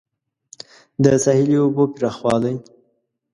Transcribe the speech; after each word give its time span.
د 1.03 1.05
ساحلي 1.23 1.57
اوبو 1.61 1.83
پراخوالی 1.95 2.55